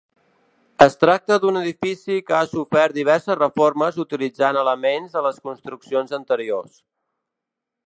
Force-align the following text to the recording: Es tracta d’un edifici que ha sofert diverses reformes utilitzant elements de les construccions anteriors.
Es 0.85 0.95
tracta 1.01 1.35
d’un 1.43 1.59
edifici 1.59 2.15
que 2.29 2.35
ha 2.37 2.47
sofert 2.53 2.95
diverses 2.97 3.39
reformes 3.41 4.01
utilitzant 4.05 4.61
elements 4.65 5.15
de 5.19 5.25
les 5.27 5.39
construccions 5.47 6.19
anteriors. 6.23 6.83